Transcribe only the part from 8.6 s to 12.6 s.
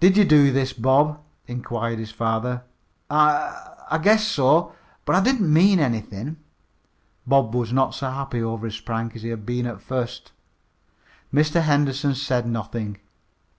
his prank as he had been at first. Mr. Henderson said